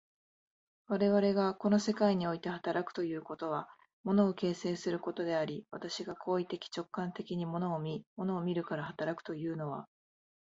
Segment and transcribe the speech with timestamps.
[0.87, 3.69] 我々がこの世界において働くということは、
[4.03, 9.87] 物を形成することであり、私が行為的直観的に物を見、物を見るから働くというのは、